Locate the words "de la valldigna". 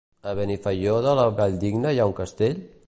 1.09-1.97